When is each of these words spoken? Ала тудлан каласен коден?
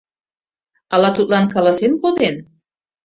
Ала 0.93 1.09
тудлан 1.17 1.45
каласен 1.53 1.93
коден? 2.01 2.35